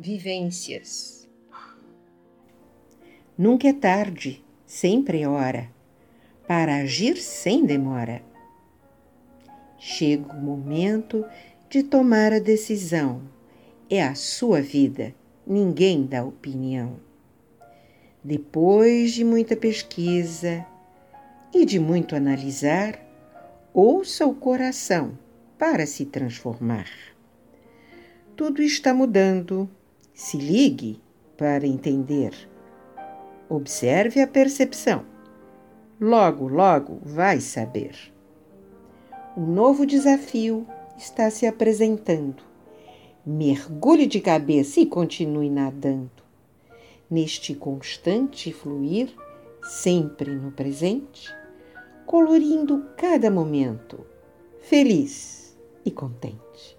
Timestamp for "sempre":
4.64-5.22, 49.62-50.34